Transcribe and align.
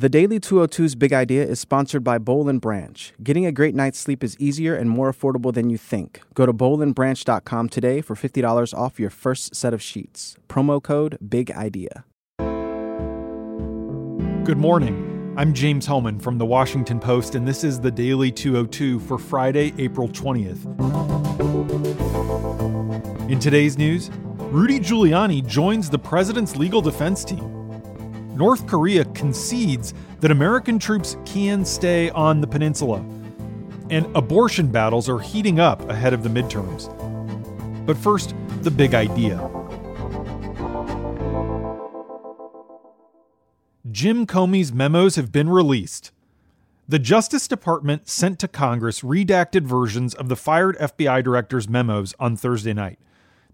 The 0.00 0.08
Daily 0.08 0.40
202's 0.40 0.94
Big 0.94 1.12
Idea 1.12 1.44
is 1.44 1.60
sponsored 1.60 2.02
by 2.02 2.16
Boll 2.16 2.48
and 2.48 2.58
Branch. 2.58 3.12
Getting 3.22 3.44
a 3.44 3.52
great 3.52 3.74
night's 3.74 3.98
sleep 3.98 4.24
is 4.24 4.34
easier 4.40 4.74
and 4.74 4.88
more 4.88 5.12
affordable 5.12 5.52
than 5.52 5.68
you 5.68 5.76
think. 5.76 6.22
Go 6.32 6.46
to 6.46 6.54
bollandbranch.com 6.54 7.68
today 7.68 8.00
for 8.00 8.14
$50 8.14 8.72
off 8.72 8.98
your 8.98 9.10
first 9.10 9.54
set 9.54 9.74
of 9.74 9.82
sheets. 9.82 10.38
Promo 10.48 10.82
code 10.82 11.18
BIG 11.28 11.50
IDEA. 11.50 12.06
Good 14.46 14.56
morning. 14.56 15.34
I'm 15.36 15.52
James 15.52 15.84
Hohmann 15.84 16.18
from 16.18 16.38
The 16.38 16.46
Washington 16.46 16.98
Post, 16.98 17.34
and 17.34 17.46
this 17.46 17.62
is 17.62 17.78
the 17.78 17.90
Daily 17.90 18.32
202 18.32 19.00
for 19.00 19.18
Friday, 19.18 19.74
April 19.76 20.08
20th. 20.08 20.64
In 23.30 23.38
today's 23.38 23.76
news, 23.76 24.10
Rudy 24.38 24.80
Giuliani 24.80 25.46
joins 25.46 25.90
the 25.90 25.98
president's 25.98 26.56
legal 26.56 26.80
defense 26.80 27.22
team. 27.22 27.59
North 28.34 28.66
Korea 28.66 29.04
concedes 29.06 29.92
that 30.20 30.30
American 30.30 30.78
troops 30.78 31.16
can 31.24 31.64
stay 31.64 32.10
on 32.10 32.40
the 32.40 32.46
peninsula. 32.46 33.04
And 33.90 34.06
abortion 34.16 34.70
battles 34.70 35.08
are 35.08 35.18
heating 35.18 35.58
up 35.58 35.88
ahead 35.90 36.12
of 36.12 36.22
the 36.22 36.28
midterms. 36.28 36.88
But 37.84 37.96
first, 37.96 38.34
the 38.62 38.70
big 38.70 38.94
idea. 38.94 39.38
Jim 43.90 44.26
Comey's 44.26 44.72
memos 44.72 45.16
have 45.16 45.32
been 45.32 45.48
released. 45.48 46.12
The 46.88 46.98
Justice 46.98 47.48
Department 47.48 48.08
sent 48.08 48.38
to 48.38 48.48
Congress 48.48 49.00
redacted 49.00 49.62
versions 49.62 50.14
of 50.14 50.28
the 50.28 50.36
fired 50.36 50.78
FBI 50.78 51.24
director's 51.24 51.68
memos 51.68 52.14
on 52.20 52.36
Thursday 52.36 52.72
night. 52.72 52.98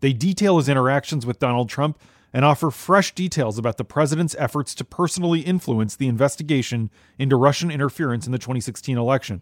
They 0.00 0.12
detail 0.12 0.58
his 0.58 0.68
interactions 0.68 1.24
with 1.24 1.38
Donald 1.38 1.68
Trump 1.68 1.98
and 2.36 2.44
offer 2.44 2.70
fresh 2.70 3.14
details 3.14 3.56
about 3.56 3.78
the 3.78 3.84
president's 3.84 4.36
efforts 4.38 4.74
to 4.74 4.84
personally 4.84 5.40
influence 5.40 5.96
the 5.96 6.06
investigation 6.06 6.90
into 7.18 7.34
Russian 7.34 7.70
interference 7.70 8.26
in 8.26 8.32
the 8.32 8.38
2016 8.38 8.98
election. 8.98 9.40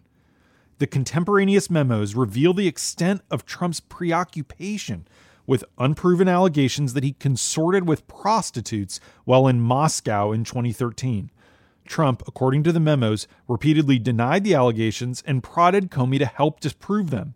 The 0.79 0.87
contemporaneous 0.87 1.69
memos 1.69 2.15
reveal 2.15 2.55
the 2.55 2.69
extent 2.69 3.23
of 3.33 3.45
Trump's 3.45 3.81
preoccupation 3.81 5.09
with 5.45 5.65
unproven 5.77 6.29
allegations 6.29 6.93
that 6.93 7.03
he 7.03 7.15
consorted 7.15 7.89
with 7.89 8.07
prostitutes 8.07 9.01
while 9.25 9.49
in 9.49 9.61
Moscow 9.61 10.31
in 10.31 10.45
2013. 10.45 11.33
Trump, 11.85 12.23
according 12.29 12.63
to 12.63 12.71
the 12.71 12.79
memos, 12.79 13.27
repeatedly 13.49 13.99
denied 13.99 14.45
the 14.45 14.55
allegations 14.55 15.21
and 15.27 15.43
prodded 15.43 15.91
Comey 15.91 16.21
to 16.21 16.27
help 16.27 16.61
disprove 16.61 17.11
them. 17.11 17.35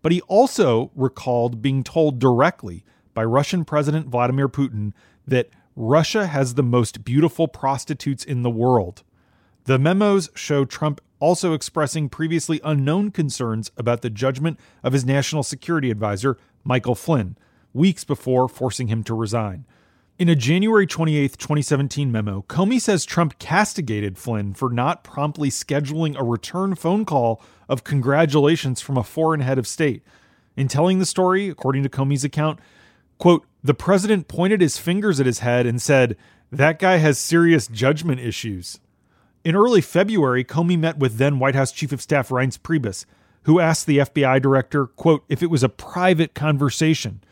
But 0.00 0.12
he 0.12 0.20
also 0.22 0.92
recalled 0.94 1.60
being 1.60 1.82
told 1.82 2.20
directly 2.20 2.84
by 3.14 3.24
Russian 3.24 3.64
President 3.64 4.06
Vladimir 4.06 4.48
Putin 4.48 4.92
that 5.26 5.50
Russia 5.74 6.26
has 6.26 6.54
the 6.54 6.62
most 6.62 7.04
beautiful 7.04 7.48
prostitutes 7.48 8.24
in 8.24 8.42
the 8.42 8.50
world. 8.50 9.02
The 9.64 9.78
memos 9.78 10.28
show 10.34 10.64
Trump 10.64 11.00
also 11.18 11.54
expressing 11.54 12.08
previously 12.08 12.60
unknown 12.64 13.10
concerns 13.12 13.70
about 13.76 14.02
the 14.02 14.10
judgment 14.10 14.58
of 14.82 14.92
his 14.92 15.04
national 15.04 15.44
security 15.44 15.90
advisor, 15.90 16.36
Michael 16.64 16.96
Flynn, 16.96 17.36
weeks 17.72 18.02
before 18.02 18.48
forcing 18.48 18.88
him 18.88 19.04
to 19.04 19.14
resign. 19.14 19.64
In 20.18 20.28
a 20.28 20.36
January 20.36 20.86
28, 20.86 21.38
2017 21.38 22.12
memo, 22.12 22.44
Comey 22.48 22.80
says 22.80 23.04
Trump 23.04 23.38
castigated 23.38 24.18
Flynn 24.18 24.52
for 24.52 24.68
not 24.68 25.04
promptly 25.04 25.48
scheduling 25.48 26.18
a 26.18 26.24
return 26.24 26.74
phone 26.74 27.04
call 27.04 27.42
of 27.68 27.82
congratulations 27.82 28.80
from 28.80 28.98
a 28.98 29.04
foreign 29.04 29.40
head 29.40 29.58
of 29.58 29.66
state. 29.66 30.02
In 30.56 30.68
telling 30.68 30.98
the 30.98 31.06
story, 31.06 31.48
according 31.48 31.82
to 31.84 31.88
Comey's 31.88 32.24
account, 32.24 32.60
Quote, 33.22 33.46
the 33.62 33.72
president 33.72 34.26
pointed 34.26 34.60
his 34.60 34.78
fingers 34.78 35.20
at 35.20 35.26
his 35.26 35.38
head 35.38 35.64
and 35.64 35.80
said, 35.80 36.16
That 36.50 36.80
guy 36.80 36.96
has 36.96 37.20
serious 37.20 37.68
judgment 37.68 38.18
issues. 38.18 38.80
In 39.44 39.54
early 39.54 39.80
February, 39.80 40.42
Comey 40.42 40.76
met 40.76 40.98
with 40.98 41.18
then 41.18 41.38
White 41.38 41.54
House 41.54 41.70
Chief 41.70 41.92
of 41.92 42.02
Staff 42.02 42.30
Reince 42.30 42.58
Priebus, 42.58 43.04
who 43.44 43.60
asked 43.60 43.86
the 43.86 43.98
FBI 43.98 44.42
director, 44.42 44.88
quote, 44.88 45.22
if 45.28 45.40
it 45.40 45.50
was 45.50 45.62
a 45.62 45.68
private 45.68 46.34
conversation. 46.34 47.22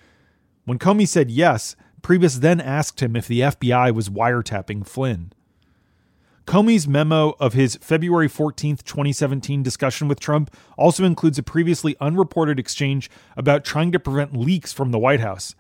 When 0.65 0.79
Comey 0.79 1.09
said 1.09 1.29
yes, 1.29 1.75
Priebus 2.03 2.39
then 2.39 2.61
asked 2.61 3.03
him 3.03 3.17
if 3.17 3.27
the 3.27 3.41
FBI 3.41 3.93
was 3.93 4.09
wiretapping 4.09 4.87
Flynn. 4.87 5.33
Comey's 6.47 6.87
memo 6.87 7.35
of 7.41 7.55
his 7.55 7.75
February 7.83 8.29
14, 8.29 8.77
2017 8.77 9.65
discussion 9.65 10.07
with 10.07 10.21
Trump 10.21 10.55
also 10.79 11.03
includes 11.03 11.37
a 11.37 11.43
previously 11.43 11.97
unreported 12.01 12.61
exchange 12.61 13.11
about 13.37 13.65
trying 13.65 13.91
to 13.91 13.99
prevent 13.99 14.37
leaks 14.37 14.73
from 14.73 14.93
the 14.93 14.99
White 15.01 15.19
House. 15.19 15.57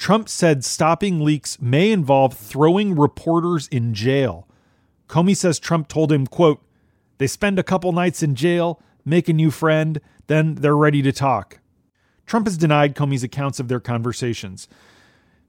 Trump 0.00 0.30
said 0.30 0.64
stopping 0.64 1.20
leaks 1.20 1.60
may 1.60 1.92
involve 1.92 2.32
throwing 2.32 2.96
reporters 2.96 3.68
in 3.68 3.92
jail. 3.92 4.48
Comey 5.08 5.36
says 5.36 5.58
Trump 5.58 5.88
told 5.88 6.10
him, 6.10 6.26
quote, 6.26 6.62
they 7.18 7.26
spend 7.26 7.58
a 7.58 7.62
couple 7.62 7.92
nights 7.92 8.22
in 8.22 8.34
jail, 8.34 8.80
make 9.04 9.28
a 9.28 9.34
new 9.34 9.50
friend, 9.50 10.00
then 10.26 10.54
they're 10.54 10.74
ready 10.74 11.02
to 11.02 11.12
talk. 11.12 11.58
Trump 12.24 12.46
has 12.46 12.56
denied 12.56 12.96
Comey's 12.96 13.22
accounts 13.22 13.60
of 13.60 13.68
their 13.68 13.78
conversations. 13.78 14.68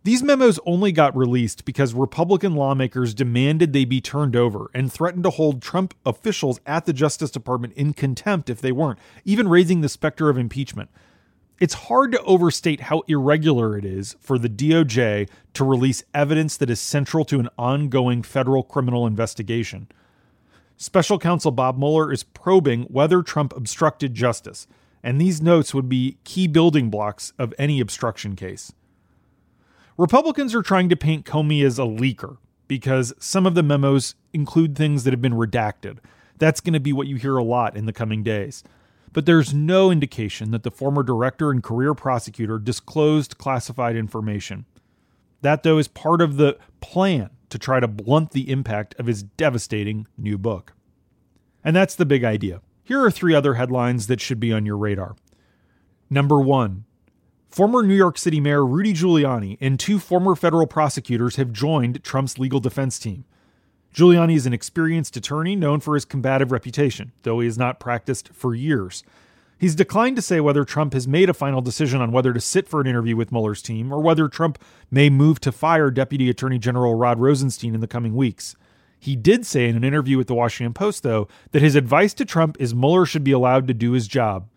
These 0.04 0.22
memos 0.22 0.60
only 0.66 0.92
got 0.92 1.16
released 1.16 1.64
because 1.64 1.94
Republican 1.94 2.54
lawmakers 2.54 3.14
demanded 3.14 3.72
they 3.72 3.86
be 3.86 4.02
turned 4.02 4.36
over 4.36 4.70
and 4.74 4.92
threatened 4.92 5.24
to 5.24 5.30
hold 5.30 5.62
Trump 5.62 5.94
officials 6.06 6.60
at 6.66 6.86
the 6.86 6.92
Justice 6.92 7.32
Department 7.32 7.74
in 7.76 7.94
contempt 7.94 8.50
if 8.50 8.60
they 8.60 8.74
weren't, 8.74 9.00
even 9.24 9.48
raising 9.48 9.80
the 9.80 9.88
specter 9.88 10.28
of 10.30 10.38
impeachment. 10.38 10.90
It's 11.62 11.76
hard 11.76 12.12
to 12.14 12.24
overstate 12.24 12.82
how 12.82 13.04
irregular 13.08 13.78
it 13.78 13.86
is 13.86 14.16
for 14.20 14.40
the 14.40 14.50
DOJ 14.50 15.30
to 15.54 15.64
release 15.64 16.04
evidence 16.12 16.58
that 16.58 16.72
is 16.72 16.80
central 16.80 17.24
to 17.26 17.40
an 17.40 17.50
ongoing 17.56 18.24
federal 18.24 18.64
criminal 18.64 19.06
investigation. 19.06 19.88
Special 20.76 21.20
counsel 21.20 21.52
Bob 21.52 21.78
Mueller 21.78 22.12
is 22.12 22.24
probing 22.24 22.86
whether 22.86 23.22
Trump 23.22 23.56
obstructed 23.56 24.16
justice, 24.16 24.66
and 25.04 25.22
these 25.22 25.40
notes 25.40 25.72
would 25.72 25.88
be 25.88 26.18
key 26.24 26.48
building 26.48 26.90
blocks 26.90 27.32
of 27.38 27.54
any 27.60 27.80
obstruction 27.80 28.36
case. 28.36 28.74
Republicans 30.00 30.56
are 30.56 30.64
trying 30.64 30.90
to 30.90 30.96
paint 30.96 31.28
Comey 31.28 31.64
as 31.64 31.78
a 31.78 31.84
leaker 31.84 32.38
because 32.68 33.14
some 33.20 33.46
of 33.46 33.54
the 33.54 33.62
memos 33.62 34.16
include 34.34 34.76
things 34.76 35.04
that 35.04 35.14
have 35.14 35.22
been 35.22 35.34
redacted. 35.34 36.00
That's 36.40 36.60
going 36.60 36.74
to 36.74 36.80
be 36.80 36.92
what 36.92 37.06
you 37.06 37.18
hear 37.18 37.38
a 37.38 37.44
lot 37.44 37.78
in 37.78 37.86
the 37.86 37.94
coming 37.94 38.24
days 38.24 38.64
but 39.14 39.26
there's 39.26 39.54
no 39.54 39.92
indication 39.92 40.52
that 40.52 40.64
the 40.64 40.72
former 40.72 41.04
director 41.04 41.52
and 41.52 41.64
career 41.64 41.94
prosecutor 41.94 42.58
disclosed 42.60 43.38
classified 43.38 43.96
information. 43.96 44.66
That, 45.42 45.64
though, 45.64 45.78
is 45.78 45.88
part 45.88 46.22
of 46.22 46.38
the 46.38 46.58
plan 46.80 47.32
to 47.50 47.60
try 47.60 47.80
to 47.80 47.88
blunt 47.88 48.32
the 48.32 48.50
impact 48.50 48.96
of 48.98 49.08
his 49.08 49.24
devastating 49.24 50.08
new 50.18 50.38
book. 50.38 50.74
And 51.64 51.76
that's 51.76 51.96
the 51.96 52.06
big 52.06 52.24
idea. 52.24 52.62
Here 52.84 53.04
are 53.04 53.12
three 53.12 53.36
other 53.36 53.56
headlines 53.56 54.08
that 54.08 54.22
should 54.22 54.40
be 54.40 54.54
on 54.54 54.66
your 54.66 54.78
radar. 54.78 55.16
Number 56.10 56.40
one 56.40 56.86
Former 57.50 57.84
New 57.84 57.96
York 57.96 58.18
City 58.18 58.40
Mayor 58.40 58.66
Rudy 58.66 58.94
Giuliani 58.94 59.58
and 59.60 59.78
two 59.78 60.00
former 60.00 60.36
federal 60.36 60.68
prosecutors 60.68 61.36
have 61.36 61.52
joined 61.52 62.02
Trump's 62.02 62.40
legal 62.40 62.62
defense 62.62 62.98
team. 62.98 63.26
Giuliani 63.94 64.36
is 64.36 64.46
an 64.46 64.54
experienced 64.54 65.18
attorney 65.18 65.56
known 65.56 65.82
for 65.82 65.96
his 65.96 66.06
combative 66.06 66.52
reputation, 66.52 67.12
though 67.24 67.40
he 67.40 67.46
has 67.46 67.58
not 67.58 67.80
practiced 67.80 68.30
for 68.34 68.56
years. 68.56 69.04
He's 69.58 69.76
declined 69.76 70.16
to 70.16 70.22
say 70.22 70.40
whether 70.40 70.64
Trump 70.66 70.94
has 70.94 71.08
made 71.08 71.30
a 71.30 71.36
final 71.36 71.62
decision 71.62 72.02
on 72.02 72.12
whether 72.12 72.34
to 72.34 72.40
sit 72.40 72.68
for 72.68 72.82
an 72.82 72.88
interview 72.88 73.16
with 73.16 73.32
Mueller's 73.32 73.62
team 73.62 73.94
or 73.94 74.00
whether 74.02 74.28
Trump 74.28 74.58
may 74.90 75.10
move 75.10 75.40
to 75.42 75.52
fire 75.52 75.92
Deputy 75.92 76.30
Attorney 76.30 76.58
General 76.58 76.96
Rod 76.96 77.20
Rosenstein 77.20 77.76
in 77.76 77.82
the 77.82 77.88
coming 77.88 78.16
weeks. 78.16 78.56
He 78.98 79.16
did 79.16 79.46
say 79.46 79.68
in 79.68 79.76
an 79.76 79.84
interview 79.84 80.18
with 80.18 80.28
the 80.28 80.36
Washington 80.36 80.74
Post, 80.74 81.04
though, 81.04 81.28
that 81.52 81.62
his 81.62 81.76
advice 81.76 82.14
to 82.16 82.26
Trump 82.26 82.56
is 82.60 82.74
Mueller 82.74 83.06
should 83.06 83.24
be 83.24 83.32
allowed 83.32 83.68
to 83.68 83.74
do 83.74 83.92
his 83.92 84.08
job. 84.08 84.48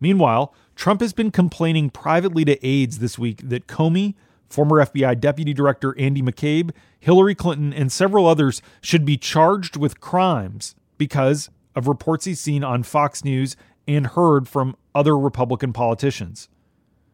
Meanwhile, 0.00 0.52
Trump 0.74 1.00
has 1.00 1.12
been 1.12 1.30
complaining 1.30 1.88
privately 1.88 2.44
to 2.44 2.66
aides 2.66 2.98
this 2.98 3.18
week 3.18 3.40
that 3.48 3.66
Comey, 3.66 4.14
Former 4.52 4.84
FBI 4.84 5.18
Deputy 5.18 5.54
Director 5.54 5.98
Andy 5.98 6.20
McCabe, 6.20 6.72
Hillary 7.00 7.34
Clinton, 7.34 7.72
and 7.72 7.90
several 7.90 8.26
others 8.26 8.60
should 8.82 9.06
be 9.06 9.16
charged 9.16 9.78
with 9.78 9.98
crimes 9.98 10.74
because 10.98 11.48
of 11.74 11.88
reports 11.88 12.26
he's 12.26 12.38
seen 12.38 12.62
on 12.62 12.82
Fox 12.82 13.24
News 13.24 13.56
and 13.88 14.08
heard 14.08 14.46
from 14.46 14.76
other 14.94 15.16
Republican 15.16 15.72
politicians. 15.72 16.50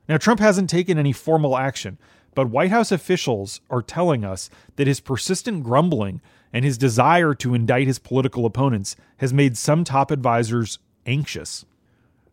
Now, 0.09 0.17
Trump 0.17 0.41
hasn't 0.41 0.69
taken 0.69 0.99
any 0.99 1.13
formal 1.13 1.57
action, 1.57 1.97
but 2.35 2.51
White 2.51 2.73
House 2.73 2.91
officials 2.91 3.61
are 3.71 3.83
telling 3.83 4.25
us 4.25 4.51
that 4.75 4.89
his 4.89 4.99
persistent 4.99 5.63
grumbling 5.63 6.21
and 6.53 6.65
his 6.65 6.77
desire 6.77 7.35
to 7.35 7.55
indict 7.55 7.87
his 7.87 8.01
political 8.01 8.47
opponents 8.47 8.97
has 9.19 9.33
made 9.33 9.57
some 9.57 9.85
top 9.85 10.11
advisors 10.11 10.81
anxious. 11.07 11.65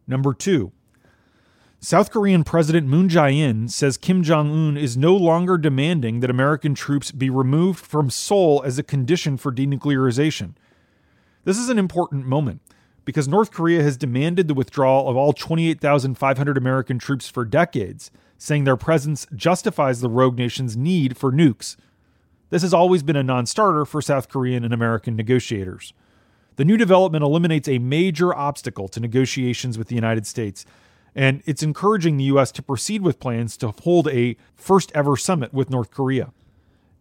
Number 0.08 0.34
two, 0.34 0.72
South 1.86 2.10
Korean 2.10 2.44
President 2.44 2.88
Moon 2.88 3.10
Jae-in 3.10 3.68
says 3.68 3.96
Kim 3.96 4.24
Jong-un 4.24 4.76
is 4.76 4.98
no 4.98 5.16
longer 5.16 5.56
demanding 5.56 6.20
that 6.20 6.32
American 6.32 6.74
troops 6.74 7.12
be 7.12 7.30
removed 7.30 7.86
from 7.86 8.10
Seoul 8.10 8.64
as 8.66 8.80
a 8.80 8.84
condition 8.84 9.38
for 9.38 9.52
denuclearization. 9.52 10.56
This 11.44 11.60
is 11.60 11.70
an 11.70 11.78
important 11.78 12.26
moment 12.26 12.62
because 13.06 13.28
North 13.28 13.52
Korea 13.52 13.84
has 13.84 13.98
demanded 13.98 14.48
the 14.48 14.56
withdrawal 14.56 15.08
of 15.08 15.16
all 15.16 15.32
28,500 15.32 16.58
American 16.58 16.98
troops 16.98 17.30
for 17.30 17.46
decades, 17.46 18.10
saying 18.40 18.64
their 18.64 18.76
presence 18.76 19.28
justifies 19.36 20.02
the 20.02 20.10
rogue 20.10 20.40
nation's 20.40 20.76
need 20.76 21.16
for 21.16 21.32
nukes. 21.32 21.76
this 22.50 22.64
has 22.64 22.74
always 22.74 23.04
been 23.04 23.16
a 23.16 23.22
non 23.22 23.46
starter 23.46 23.86
for 23.86 24.02
South 24.02 24.28
Korean 24.28 24.64
and 24.64 24.74
American 24.74 25.16
negotiators. 25.16 25.94
The 26.56 26.66
new 26.66 26.78
development 26.78 27.24
eliminates 27.24 27.68
a 27.68 27.78
major 27.78 28.34
obstacle 28.34 28.88
to 28.88 29.00
negotiations 29.00 29.78
with 29.78 29.88
the 29.88 29.94
United 29.94 30.26
States, 30.26 30.66
and 31.16 31.42
it's 31.46 31.64
encouraging 31.64 32.18
the 32.18 32.26
U.S. 32.26 32.52
to 32.52 32.62
proceed 32.62 33.02
with 33.02 33.20
plans 33.20 33.56
to 33.58 33.72
hold 33.84 34.08
a 34.10 34.36
first 34.56 34.92
ever 34.94 35.16
summit 35.16 35.54
with 35.54 35.70
North 35.70 35.90
Korea. 35.90 36.34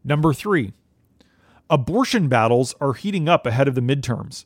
Number 0.04 0.32
three, 0.32 0.72
abortion 1.68 2.28
battles 2.28 2.74
are 2.80 2.92
heating 2.92 3.28
up 3.28 3.46
ahead 3.46 3.66
of 3.66 3.74
the 3.74 3.80
midterms. 3.80 4.44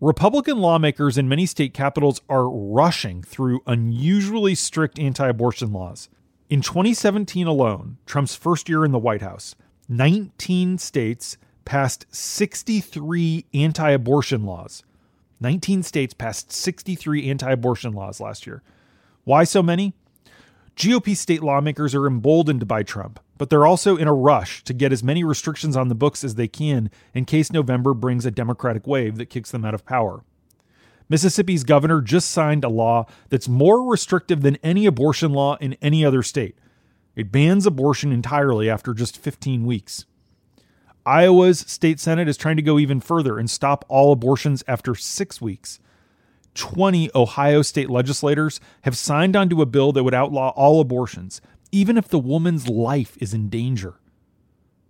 Republican 0.00 0.58
lawmakers 0.58 1.18
in 1.18 1.28
many 1.28 1.44
state 1.44 1.74
capitals 1.74 2.22
are 2.30 2.48
rushing 2.48 3.22
through 3.22 3.60
unusually 3.66 4.54
strict 4.54 4.98
anti 4.98 5.28
abortion 5.28 5.72
laws. 5.72 6.08
In 6.48 6.62
2017 6.62 7.46
alone, 7.46 7.98
Trump's 8.06 8.34
first 8.34 8.68
year 8.68 8.84
in 8.84 8.92
the 8.92 8.98
White 8.98 9.20
House, 9.20 9.54
19 9.88 10.78
states 10.78 11.36
passed 11.66 12.06
63 12.10 13.44
anti 13.52 13.90
abortion 13.90 14.46
laws. 14.46 14.82
19 15.40 15.82
states 15.82 16.14
passed 16.14 16.50
63 16.50 17.28
anti 17.28 17.50
abortion 17.50 17.92
laws 17.92 18.20
last 18.20 18.46
year. 18.46 18.62
Why 19.24 19.44
so 19.44 19.62
many? 19.62 19.94
GOP 20.76 21.16
state 21.16 21.42
lawmakers 21.42 21.94
are 21.94 22.06
emboldened 22.06 22.66
by 22.66 22.82
Trump, 22.82 23.20
but 23.36 23.50
they're 23.50 23.66
also 23.66 23.96
in 23.96 24.08
a 24.08 24.14
rush 24.14 24.64
to 24.64 24.72
get 24.72 24.92
as 24.92 25.02
many 25.02 25.22
restrictions 25.22 25.76
on 25.76 25.88
the 25.88 25.94
books 25.94 26.24
as 26.24 26.36
they 26.36 26.48
can 26.48 26.90
in 27.12 27.26
case 27.26 27.52
November 27.52 27.92
brings 27.92 28.24
a 28.24 28.30
Democratic 28.30 28.86
wave 28.86 29.18
that 29.18 29.26
kicks 29.26 29.50
them 29.50 29.64
out 29.64 29.74
of 29.74 29.84
power. 29.84 30.24
Mississippi's 31.10 31.64
governor 31.64 32.00
just 32.00 32.30
signed 32.30 32.64
a 32.64 32.68
law 32.68 33.06
that's 33.28 33.48
more 33.48 33.90
restrictive 33.90 34.42
than 34.42 34.56
any 34.62 34.86
abortion 34.86 35.32
law 35.32 35.56
in 35.56 35.74
any 35.82 36.04
other 36.04 36.22
state. 36.22 36.56
It 37.16 37.32
bans 37.32 37.66
abortion 37.66 38.12
entirely 38.12 38.70
after 38.70 38.94
just 38.94 39.18
15 39.18 39.66
weeks. 39.66 40.06
Iowa's 41.04 41.60
state 41.60 41.98
senate 41.98 42.28
is 42.28 42.36
trying 42.36 42.56
to 42.56 42.62
go 42.62 42.78
even 42.78 43.00
further 43.00 43.38
and 43.38 43.50
stop 43.50 43.84
all 43.88 44.12
abortions 44.12 44.62
after 44.68 44.94
six 44.94 45.40
weeks. 45.40 45.80
20 46.54 47.10
Ohio 47.14 47.62
state 47.62 47.90
legislators 47.90 48.60
have 48.82 48.96
signed 48.96 49.36
onto 49.36 49.62
a 49.62 49.66
bill 49.66 49.92
that 49.92 50.04
would 50.04 50.14
outlaw 50.14 50.50
all 50.50 50.80
abortions, 50.80 51.40
even 51.72 51.96
if 51.96 52.08
the 52.08 52.18
woman's 52.18 52.68
life 52.68 53.16
is 53.20 53.32
in 53.32 53.48
danger. 53.48 53.94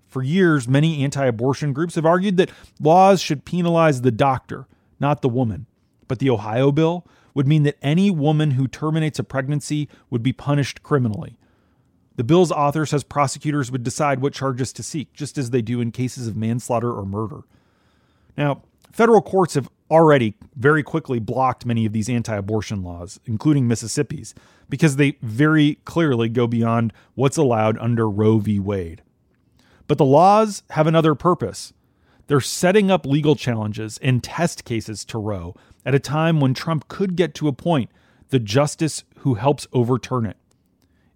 For 0.06 0.22
years, 0.22 0.66
many 0.66 1.04
anti 1.04 1.24
abortion 1.24 1.72
groups 1.72 1.94
have 1.94 2.06
argued 2.06 2.36
that 2.38 2.50
laws 2.80 3.20
should 3.20 3.44
penalize 3.44 4.02
the 4.02 4.10
doctor, 4.10 4.66
not 4.98 5.22
the 5.22 5.28
woman. 5.28 5.66
But 6.08 6.18
the 6.18 6.30
Ohio 6.30 6.72
bill 6.72 7.06
would 7.34 7.46
mean 7.46 7.62
that 7.62 7.78
any 7.80 8.10
woman 8.10 8.52
who 8.52 8.66
terminates 8.66 9.20
a 9.20 9.24
pregnancy 9.24 9.88
would 10.10 10.22
be 10.22 10.32
punished 10.32 10.82
criminally. 10.82 11.38
The 12.16 12.24
bill's 12.24 12.50
author 12.50 12.84
says 12.84 13.04
prosecutors 13.04 13.70
would 13.70 13.84
decide 13.84 14.20
what 14.20 14.34
charges 14.34 14.72
to 14.74 14.82
seek, 14.82 15.12
just 15.12 15.38
as 15.38 15.50
they 15.50 15.62
do 15.62 15.80
in 15.80 15.92
cases 15.92 16.26
of 16.26 16.36
manslaughter 16.36 16.92
or 16.92 17.06
murder. 17.06 17.42
Now, 18.36 18.62
federal 18.90 19.22
courts 19.22 19.54
have 19.54 19.70
already 19.90 20.34
very 20.54 20.82
quickly 20.82 21.18
blocked 21.18 21.66
many 21.66 21.84
of 21.84 21.92
these 21.92 22.08
anti 22.08 22.36
abortion 22.36 22.82
laws, 22.82 23.18
including 23.26 23.66
Mississippi's, 23.66 24.34
because 24.68 24.96
they 24.96 25.18
very 25.22 25.76
clearly 25.84 26.28
go 26.28 26.46
beyond 26.46 26.92
what's 27.14 27.36
allowed 27.36 27.76
under 27.78 28.08
Roe 28.08 28.38
v. 28.38 28.60
Wade. 28.60 29.02
But 29.86 29.98
the 29.98 30.04
laws 30.04 30.62
have 30.70 30.86
another 30.86 31.14
purpose. 31.14 31.72
They're 32.28 32.40
setting 32.40 32.90
up 32.92 33.04
legal 33.04 33.34
challenges 33.34 33.98
and 33.98 34.22
test 34.22 34.64
cases 34.64 35.04
to 35.06 35.18
Roe 35.18 35.56
at 35.84 35.96
a 35.96 35.98
time 35.98 36.38
when 36.38 36.54
Trump 36.54 36.86
could 36.86 37.16
get 37.16 37.34
to 37.34 37.48
appoint 37.48 37.90
the 38.28 38.38
justice 38.38 39.02
who 39.18 39.34
helps 39.34 39.66
overturn 39.72 40.26
it. 40.26 40.36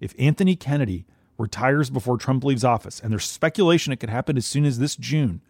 If 0.01 0.15
Anthony 0.19 0.57
Kennedy 0.57 1.07
retires 1.39 1.89
before 1.89 2.19
Trump 2.19 2.43
leaves 2.43 2.65
office, 2.65 3.01
and 3.01 3.13
there's 3.13 3.25
speculation 3.25 3.93
it 3.93 4.01
could 4.01 4.11
happen 4.11 4.37
as 4.37 4.47
soon 4.47 4.65
as 4.65 4.79
this 4.79 4.97
June, 4.97 5.41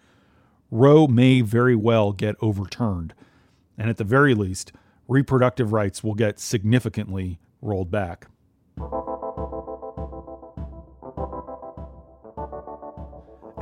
Roe 0.74 1.06
may 1.06 1.40
very 1.40 1.76
well 1.76 2.10
get 2.10 2.34
overturned. 2.42 3.14
And 3.78 3.88
at 3.88 3.96
the 3.96 4.02
very 4.02 4.34
least, 4.34 4.72
reproductive 5.06 5.72
rights 5.72 6.02
will 6.02 6.14
get 6.14 6.40
significantly 6.40 7.38
rolled 7.62 7.92
back. 7.92 8.26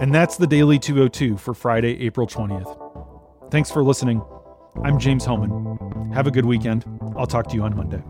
And 0.01 0.15
that's 0.15 0.39
the 0.39 0.47
Daily 0.47 0.79
202 0.79 1.37
for 1.37 1.53
Friday, 1.53 2.01
April 2.01 2.27
20th. 2.27 3.51
Thanks 3.51 3.71
for 3.71 3.85
listening. 3.85 4.23
I'm 4.83 4.99
James 4.99 5.27
Hohmann. 5.27 6.13
Have 6.15 6.27
a 6.27 6.31
good 6.31 6.47
weekend. 6.47 6.87
I'll 7.15 7.27
talk 7.27 7.47
to 7.49 7.55
you 7.55 7.63
on 7.63 7.77
Monday. 7.77 8.03